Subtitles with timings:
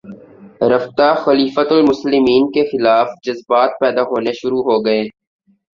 [0.71, 5.01] رفتہ خلیفتہ المسلمین کے خلاف جذبات پیدا ہونے شروع ہوگئے